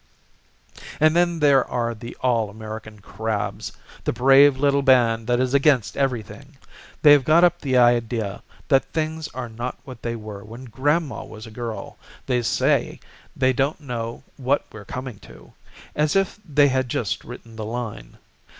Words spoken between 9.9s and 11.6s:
they were when Grandma was a